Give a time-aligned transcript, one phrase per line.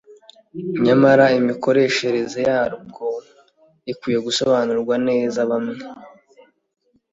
[0.85, 3.05] nyamara imikoreshereze yabwo
[3.91, 5.79] ikwiye gusobanurwa neza bamwe